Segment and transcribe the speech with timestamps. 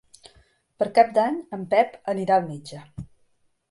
[0.79, 2.85] Per Cap d'Any en Pep anirà al metge.